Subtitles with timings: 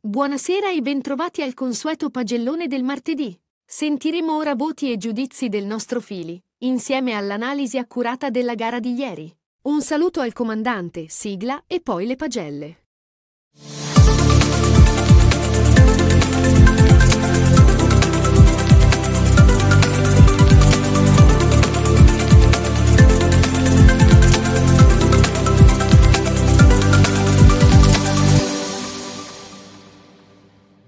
[0.00, 3.36] Buonasera e bentrovati al consueto pagellone del martedì.
[3.64, 9.34] Sentiremo ora voti e giudizi del nostro Fili, insieme all'analisi accurata della gara di ieri.
[9.62, 12.81] Un saluto al comandante, sigla e poi le pagelle.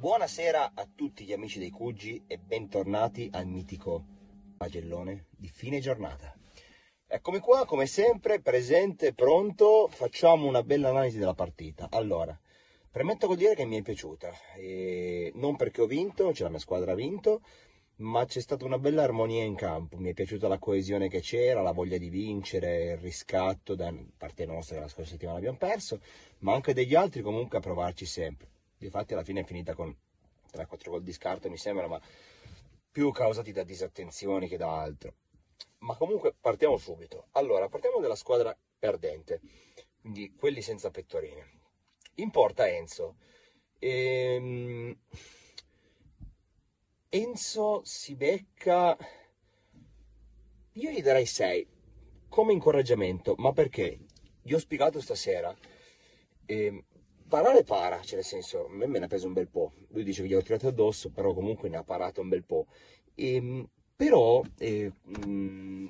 [0.04, 4.04] Buonasera a tutti gli amici dei Cuggi e bentornati al mitico
[4.54, 6.36] pagellone di fine giornata.
[7.06, 11.88] Eccomi qua, come sempre, presente, pronto, facciamo una bella analisi della partita.
[11.90, 12.38] Allora,
[12.90, 16.58] premetto col dire che mi è piaciuta, e non perché ho vinto, cioè la mia
[16.58, 17.40] squadra ha vinto,
[18.00, 21.62] ma c'è stata una bella armonia in campo, mi è piaciuta la coesione che c'era,
[21.62, 25.98] la voglia di vincere, il riscatto da parte nostra che la scorsa settimana abbiamo perso,
[26.40, 28.52] ma anche degli altri comunque a provarci sempre.
[28.76, 29.94] Difatti alla fine è finita con
[30.52, 32.00] 3-4 gol di scarto mi sembra, ma
[32.90, 35.14] più causati da disattenzioni che da altro.
[35.78, 37.28] Ma comunque partiamo subito.
[37.32, 39.40] Allora, partiamo dalla squadra perdente,
[40.00, 41.60] quindi quelli senza pettorine.
[42.16, 43.16] In porta Enzo.
[43.78, 44.96] Ehm...
[47.08, 48.96] Enzo si becca...
[50.76, 51.68] Io gli darei 6
[52.28, 54.00] come incoraggiamento, ma perché?
[54.42, 55.56] Gli ho spiegato stasera.
[56.46, 56.84] Ehm,
[57.34, 59.72] parare para, cioè nel senso, a me me ne ha preso un bel po'.
[59.88, 62.66] Lui dice che gli ho tirato addosso, però comunque ne ha parato un bel po'.
[63.16, 64.92] Ehm, però eh,
[65.26, 65.86] mm,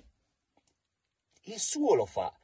[1.42, 2.34] il suo lo fa.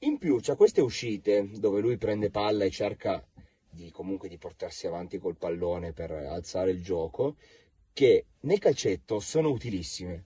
[0.00, 3.24] In più c'ha queste uscite dove lui prende palla e cerca
[3.70, 7.36] di comunque di portarsi avanti col pallone per alzare il gioco,
[7.92, 10.24] che nel calcetto sono utilissime.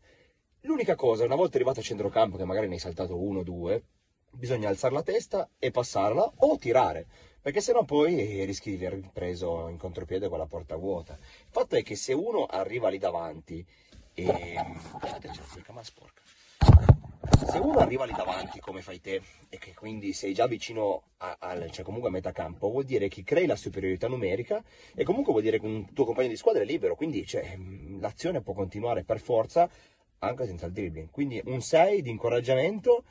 [0.63, 3.85] L'unica cosa, una volta arrivato a centrocampo, che magari ne hai saltato uno o due,
[4.33, 7.07] bisogna alzare la testa e passarla o tirare,
[7.47, 11.13] perché sennò poi rischi di aver preso in contropiede con la porta vuota.
[11.13, 13.65] Il fatto è che se uno arriva lì davanti
[14.15, 14.25] e...
[14.91, 16.23] Guardate, c'è la camera sporca.
[17.49, 21.71] Se uno arriva lì davanti come fai te e che quindi sei già vicino al,
[21.71, 24.61] cioè comunque a metà campo, vuol dire che crei la superiorità numerica
[24.93, 28.01] e comunque vuol dire che un tuo compagno di squadra è libero, quindi cioè, mh,
[28.01, 29.71] l'azione può continuare per forza
[30.19, 31.11] anche senza il dribbling.
[31.11, 33.05] Quindi un 6 di incoraggiamento,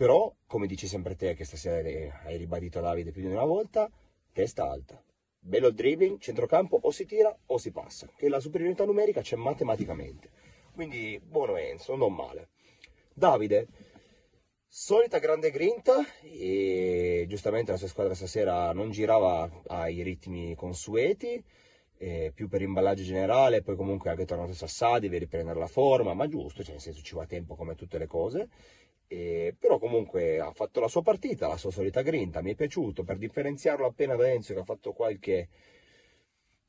[0.00, 1.86] però come dici sempre te che stasera
[2.24, 3.90] hai- ribadito a Davide più di una volta,
[4.32, 4.98] testa alta.
[5.38, 10.30] Bello dribbling, centrocampo o si tira o si passa, che la superiorità numerica c'è matematicamente.
[10.72, 12.48] Quindi buono Enzo, non male.
[13.12, 13.66] Davide,
[14.66, 21.44] solita grande grinta e giustamente la sua squadra stasera non girava ai ritmi consueti,
[21.98, 26.26] eh, più per imballaggio generale, poi comunque anche tornato Sassà, deve riprendere la forma, ma
[26.26, 28.48] giusto, cioè nel senso ci va tempo come tutte le cose.
[29.12, 33.02] Eh, però comunque ha fatto la sua partita, la sua solita grinta, mi è piaciuto,
[33.02, 35.48] per differenziarlo appena da Enzo che ha fatto qualche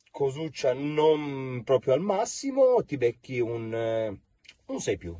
[0.09, 4.19] cosuccia non proprio al massimo, ti becchi un, eh,
[4.65, 5.15] un 6 più,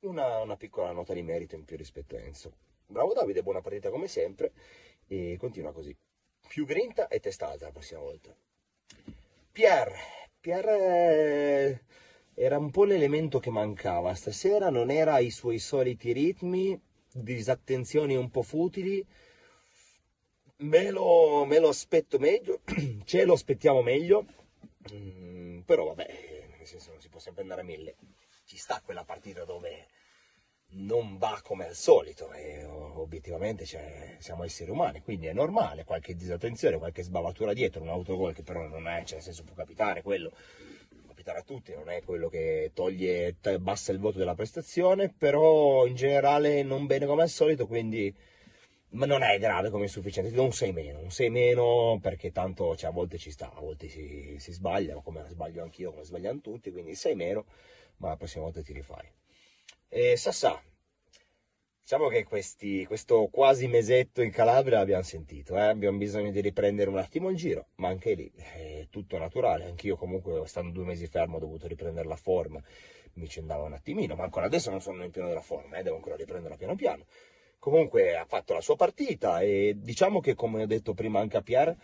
[0.00, 2.54] una, una piccola nota di merito in più rispetto a Enzo.
[2.86, 4.52] Bravo Davide, buona partita come sempre
[5.06, 5.94] e continua così.
[6.48, 8.34] Più grinta e testa alta la prossima volta.
[9.52, 9.92] Pier,
[10.40, 11.80] Pier eh,
[12.38, 16.80] era un po' l'elemento che mancava stasera, non era ai suoi soliti ritmi,
[17.12, 19.04] disattenzioni un po' futili.
[20.60, 22.60] Me lo, me lo aspetto meglio,
[23.04, 24.26] ce lo aspettiamo meglio,
[24.94, 27.96] Mm, però vabbè, nel senso non si può sempre andare a mille.
[28.44, 29.86] Ci sta quella partita dove
[30.70, 36.14] non va come al solito e obiettivamente cioè, siamo esseri umani, quindi è normale qualche
[36.14, 40.02] disattenzione, qualche sbavatura dietro, un autogol che però non è, cioè nel senso può capitare
[40.02, 40.32] quello,
[41.28, 45.94] capitare a tutti, non è quello che toglie, abbassa il voto della prestazione, però in
[45.94, 48.14] generale non bene come al solito, quindi
[48.90, 52.32] ma non è grave come insufficiente, ti do un 6 meno, un 6 meno perché
[52.32, 56.04] tanto cioè, a volte ci sta, a volte si, si sbaglia, come sbaglio anch'io, come
[56.04, 57.44] sbagliano tutti, quindi 6 meno,
[57.98, 59.06] ma la prossima volta ti rifai.
[59.90, 60.62] E Sassà,
[61.88, 65.62] diciamo che questi, questo quasi mesetto in Calabria l'abbiamo sentito, eh?
[65.62, 69.96] abbiamo bisogno di riprendere un attimo il giro, ma anche lì è tutto naturale, anch'io
[69.96, 72.62] comunque stando due mesi fermo ho dovuto riprendere la forma,
[73.14, 75.82] mi ci andava un attimino, ma ancora adesso non sono nel pieno della forma, eh?
[75.82, 77.06] devo ancora riprenderla piano piano.
[77.58, 81.42] Comunque ha fatto la sua partita e diciamo che come ho detto prima anche a
[81.42, 81.74] Pierre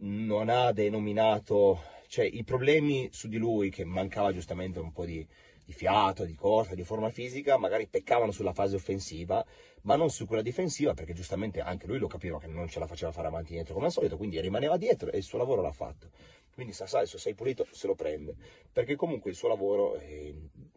[0.00, 5.26] non ha denominato, cioè i problemi su di lui che mancava giustamente un po' di,
[5.70, 9.44] di fiato, di corsa, di forma fisica, magari peccavano sulla fase offensiva,
[9.82, 12.88] ma non su quella difensiva perché giustamente anche lui lo capiva che non ce la
[12.88, 15.62] faceva fare avanti e indietro come al solito, quindi rimaneva dietro e il suo lavoro
[15.62, 16.10] l'ha fatto.
[16.52, 18.34] Quindi sa, sa, sei pulito, se lo prende.
[18.72, 20.34] Perché comunque il suo lavoro, eh,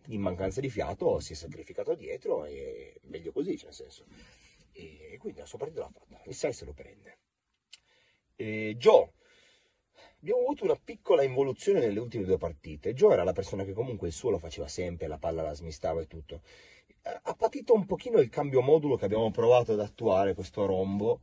[0.07, 4.05] in mancanza di fiato, si è sacrificato dietro e meglio così, cioè, nel senso.
[4.71, 6.21] E quindi la sua partita l'ha fatta.
[6.25, 7.17] Il 6 se lo prende.
[8.35, 9.11] E Joe,
[10.23, 12.93] abbiamo avuto una piccola involuzione nelle ultime due partite.
[12.93, 15.99] Joe era la persona che comunque il suo lo faceva sempre, la palla la smistava
[15.99, 16.41] e tutto.
[17.23, 21.19] Ha patito un pochino il cambio modulo che abbiamo provato ad attuare, questo rombo,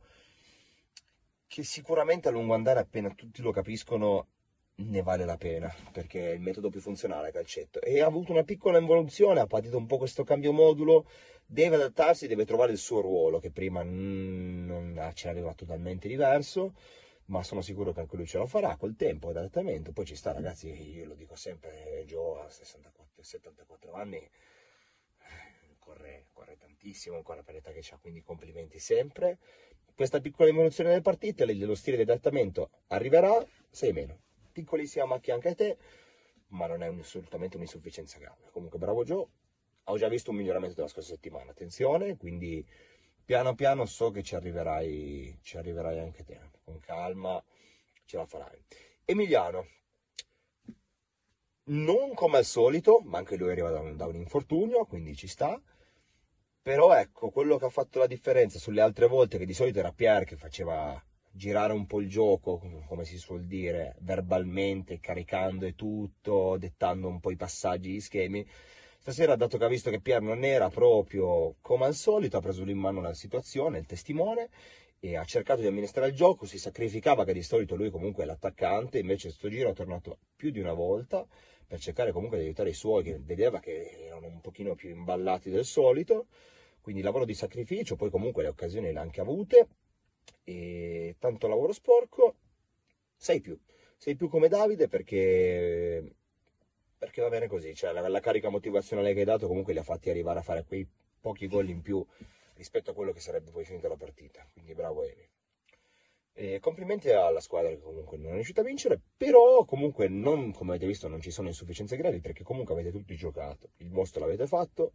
[1.47, 4.27] che sicuramente a lungo andare, appena tutti lo capiscono,
[4.75, 7.81] ne vale la pena, perché è il metodo più funzionale a calcetto.
[7.81, 11.07] E ha avuto una piccola involuzione, ha patito un po' questo cambio modulo,
[11.47, 16.75] deve adattarsi, deve trovare il suo ruolo, che prima non ce l'aveva totalmente diverso
[17.31, 19.93] ma sono sicuro che anche lui ce lo farà col tempo ed adattamento.
[19.93, 24.29] Poi ci sta, ragazzi, io lo dico sempre, Joe ha 64, 74 anni,
[25.79, 29.39] corre, corre tantissimo ancora per l'età che ha, quindi complimenti sempre.
[29.95, 34.19] Questa piccola evoluzione delle partite, lo stile di adattamento arriverà, sei meno.
[34.51, 35.77] Piccolissima macchia anche a te,
[36.47, 38.49] ma non è assolutamente un'insufficienza grave.
[38.51, 39.25] Comunque bravo Joe,
[39.85, 42.65] ho già visto un miglioramento della scorsa settimana, attenzione, quindi
[43.23, 47.43] piano piano so che ci arriverai, ci arriverai anche te, con calma
[48.05, 48.63] ce la farai.
[49.05, 49.67] Emiliano,
[51.65, 55.27] non come al solito, ma anche lui arriva da un, da un infortunio, quindi ci
[55.27, 55.61] sta.
[56.61, 59.91] Però ecco, quello che ha fatto la differenza sulle altre volte, che di solito era
[59.91, 61.01] Pierre che faceva
[61.31, 67.19] girare un po' il gioco, come si suol dire, verbalmente, caricando e tutto, dettando un
[67.19, 68.45] po' i passaggi, gli schemi,
[69.01, 72.61] Stasera, dato che ha visto che Pier non era proprio come al solito, ha preso
[72.61, 74.49] in mano la situazione, il testimone,
[74.99, 78.27] e ha cercato di amministrare il gioco, si sacrificava che di solito lui comunque è
[78.27, 81.25] l'attaccante, invece questo giro è tornato più di una volta
[81.65, 85.49] per cercare comunque di aiutare i suoi che vedeva che erano un pochino più imballati
[85.49, 86.27] del solito,
[86.79, 89.67] quindi lavoro di sacrificio, poi comunque le occasioni le ha anche avute,
[90.43, 92.35] e tanto lavoro sporco,
[93.15, 93.59] sei più,
[93.97, 96.17] sei più come Davide perché
[97.01, 99.83] perché va bene così, cioè la, la, carica motivazionale che hai dato comunque li ha
[99.83, 100.87] fatti arrivare a fare quei
[101.19, 102.05] pochi gol in più
[102.53, 105.27] rispetto a quello che sarebbe poi finita la partita, quindi bravo Emi.
[106.33, 110.73] E complimenti alla squadra che comunque non è riuscita a vincere, però comunque non, come
[110.73, 114.45] avete visto non ci sono insufficienze gravi perché comunque avete tutti giocato, il vostro l'avete
[114.45, 114.91] fatto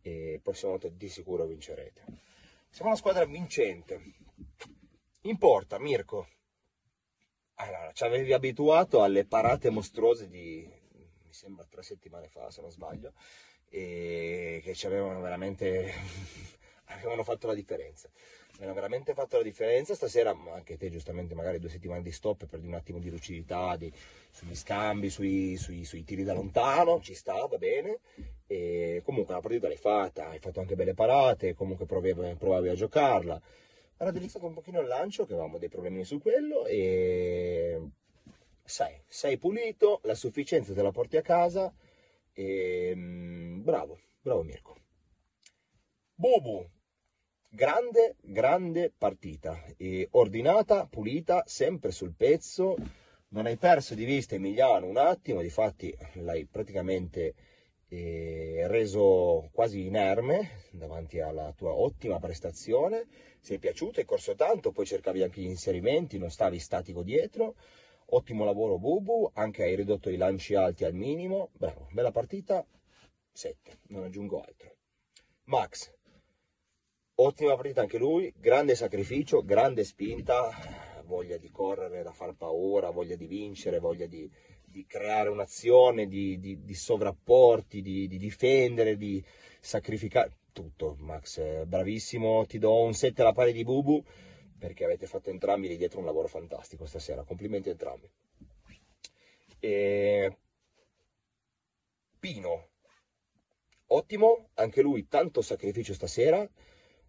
[0.00, 2.04] e prossima volta di sicuro vincerete.
[2.70, 4.00] Siamo una squadra vincente.
[5.24, 6.26] In porta, Mirko.
[7.56, 10.66] Allora, ci avevi abituato alle parate mostruose di,
[11.30, 13.12] mi sembra tre settimane fa se non sbaglio,
[13.68, 15.92] e che ci avevano veramente
[16.86, 18.10] avevano fatto la differenza.
[18.54, 22.66] Avevano veramente fatto la differenza stasera, anche te giustamente magari due settimane di stop perdi
[22.66, 23.90] un attimo di lucidità di,
[24.30, 28.00] sugli scambi, sui, sui, sui, tiri da lontano, ci sta, va bene.
[28.46, 32.74] E comunque la partita l'hai fatta, hai fatto anche belle parate, comunque provavi, provavi a
[32.74, 33.40] giocarla.
[33.96, 37.80] Era delizzato un pochino il lancio, che avevamo dei problemi su quello e
[38.70, 41.72] sai, sei pulito, la sufficienza te la porti a casa.
[42.32, 44.76] E mm, bravo, bravo Mirko.
[46.14, 46.66] Bubu,
[47.48, 52.76] grande, grande partita, e ordinata, pulita, sempre sul pezzo,
[53.30, 57.34] non hai perso di vista Emiliano un attimo, difatti l'hai praticamente
[57.88, 63.06] eh, reso quasi inerme davanti alla tua ottima prestazione,
[63.40, 67.56] sei piaciuto, hai corso tanto, poi cercavi anche gli inserimenti, non stavi statico dietro,
[68.12, 71.50] Ottimo lavoro Bubu, anche hai ridotto i lanci alti al minimo.
[71.52, 72.66] Bravo, bella partita.
[73.30, 74.74] 7, non aggiungo altro.
[75.44, 75.92] Max,
[77.14, 80.50] ottima partita anche lui, grande sacrificio, grande spinta,
[81.04, 84.28] voglia di correre, da far paura, voglia di vincere, voglia di,
[84.64, 89.22] di creare un'azione, di, di, di sovrapporti, di, difendere, di
[89.60, 90.96] sacrificare tutto.
[90.98, 94.04] Max, bravissimo, ti do un 7 alla pari di Bubu
[94.60, 98.08] perché avete fatto entrambi lì dietro un lavoro fantastico stasera, complimenti a entrambi.
[99.58, 100.36] E...
[102.20, 102.68] Pino,
[103.86, 106.46] ottimo, anche lui tanto sacrificio stasera,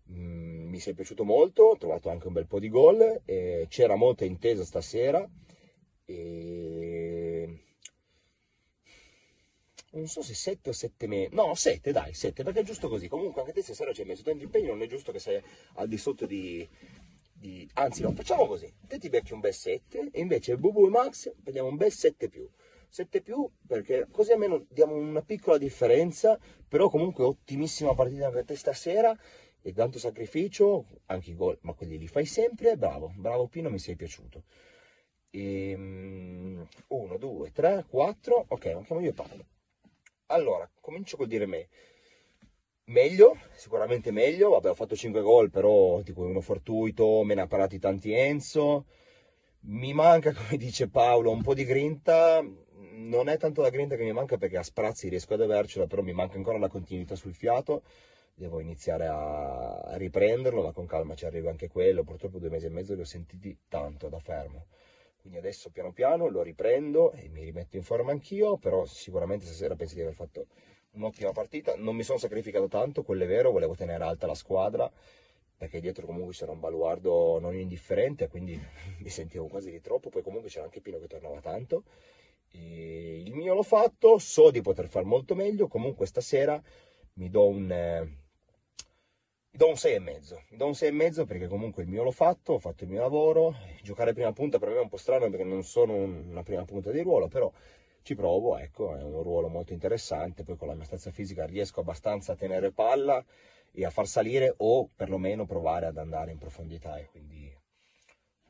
[0.10, 3.22] mm, mi sei piaciuto molto, ho trovato anche un bel po' di gol,
[3.68, 5.30] c'era molta intesa stasera.
[6.06, 6.82] E
[9.92, 13.08] non so se 7 o 7 mesi, no 7 dai, 7 perché è giusto così,
[13.10, 15.42] comunque anche te stasera ci hai messo tanto impegno, non è giusto che sei
[15.76, 16.68] al di sotto di,
[17.42, 17.68] di...
[17.74, 21.34] anzi no, facciamo così, te ti becchi un bel 7 e invece Bubu e Max
[21.42, 22.48] prendiamo un bel 7 più.
[22.88, 28.56] 7 più perché così almeno diamo una piccola differenza, però comunque ottimissima partita anche te
[28.56, 29.18] stasera
[29.62, 33.80] e tanto sacrificio, anche i gol, ma quelli li fai sempre, bravo, bravo Pino, mi
[33.80, 34.44] sei piaciuto.
[35.34, 39.46] 1, 2, 3, 4, ok, manchiamo io e Paolo.
[40.28, 41.70] Allora, comincio col dire me.
[42.92, 47.48] Meglio, sicuramente meglio, vabbè ho fatto 5 gol però tipo uno fortuito, me ne ha
[47.48, 48.86] parati tanti Enzo,
[49.62, 52.42] Mi manca, come dice Paolo, un po' di grinta.
[52.44, 56.02] Non è tanto la grinta che mi manca perché a sprazzi riesco ad avercela, però
[56.02, 57.84] mi manca ancora la continuità sul fiato.
[58.36, 62.04] Devo iniziare a, riprenderlo, ma con calma ci arriva anche quello.
[62.04, 64.68] Purtroppo due mesi e mezzo li ho sentiti tanto da fermo.
[65.22, 69.76] Quindi adesso piano piano lo riprendo e mi rimetto in forma anch'io, però sicuramente stasera
[69.76, 70.48] penso di aver fatto
[70.92, 71.76] un'ottima partita.
[71.76, 74.92] Non mi sono sacrificato tanto, quello è vero, volevo tenere alta la squadra
[75.62, 78.60] perché dietro comunque c'era un baluardo non indifferente, quindi
[78.98, 81.84] mi sentivo quasi di troppo, poi comunque c'era anche Pino che tornava tanto.
[82.52, 86.60] E il mio l'ho fatto, so di poter far molto meglio, comunque stasera
[87.14, 87.72] mi do un...
[87.72, 88.02] Eh,
[89.52, 92.60] mi do un 6,5, mi do un 6,5 perché comunque il mio l'ho fatto, ho
[92.60, 95.64] fatto il mio lavoro, giocare prima punta per me è un po' strano perché non
[95.64, 97.52] sono una prima punta di ruolo, però
[98.04, 101.82] ci provo, ecco, è un ruolo molto interessante, poi con la mia stazza fisica riesco
[101.82, 103.24] abbastanza a tenere palla
[103.72, 107.56] e a far salire o perlomeno provare ad andare in profondità e quindi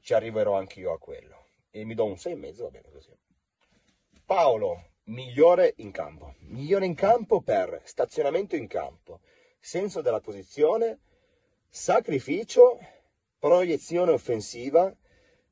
[0.01, 1.47] ci arriverò anche io a quello.
[1.69, 3.11] E mi do un 6,5, va bene così.
[4.25, 9.19] Paolo, migliore in campo, migliore in campo per stazionamento in campo,
[9.59, 10.99] senso della posizione,
[11.69, 12.79] sacrificio,
[13.37, 14.93] proiezione offensiva,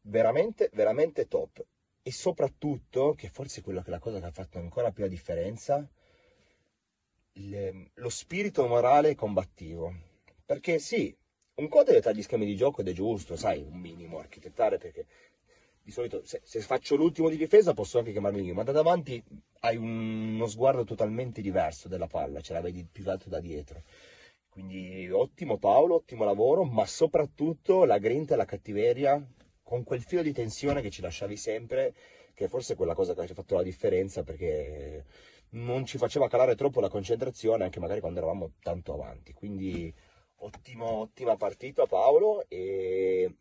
[0.02, 1.66] veramente, veramente top.
[2.10, 5.10] E soprattutto, che forse è quello che la cosa che ha fatto ancora più la
[5.10, 5.88] differenza,
[7.34, 9.94] il- lo spirito morale combattivo.
[10.44, 11.16] Perché sì,
[11.56, 15.06] un è dettare gli schemi di gioco ed è giusto, sai, un minimo architettare, perché
[15.84, 19.24] di solito se, se faccio l'ultimo di difesa posso anche chiamarmi io, ma da davanti
[19.60, 23.40] hai un- uno sguardo totalmente diverso della palla, ce la vedi più che altro da
[23.40, 23.84] dietro.
[24.50, 29.24] Quindi ottimo Paolo, ottimo lavoro, ma soprattutto la grinta e la cattiveria
[29.70, 31.94] con quel filo di tensione che ci lasciavi sempre,
[32.34, 35.06] che forse è quella cosa che ci ha fatto la differenza perché
[35.50, 39.32] non ci faceva calare troppo la concentrazione anche magari quando eravamo tanto avanti.
[39.32, 39.94] Quindi
[40.38, 43.32] ottimo, ottima partita Paolo e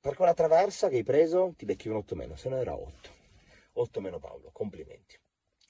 [0.00, 3.10] per quella traversa che hai preso ti becchi un 8 meno, se no era 8.
[3.74, 5.18] 8 meno Paolo, complimenti.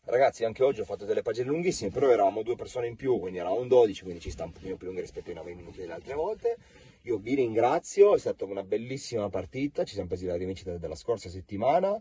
[0.05, 3.39] Ragazzi, anche oggi ho fatto delle pagine lunghissime, però eravamo due persone in più, quindi
[3.41, 5.93] eravamo un 12, quindi ci sta un pochino più lunga rispetto ai 9 minuti delle
[5.93, 6.57] altre volte.
[7.05, 11.31] Io vi ringrazio, è stata una bellissima partita, ci siamo presi la rivincita della scorsa
[11.31, 11.99] settimana.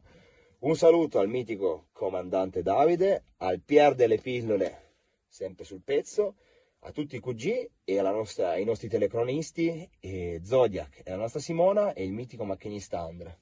[0.60, 6.36] Un saluto al mitico comandante Davide, al Pier delle pillole, sempre sul pezzo,
[6.80, 11.94] a tutti i QG e nostra- ai nostri telecronisti, e Zodiac e la nostra Simona
[11.94, 13.38] e il mitico macchinista Andrea.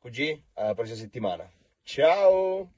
[0.00, 1.50] QG, alla prossima settimana.
[1.82, 2.70] Ciao!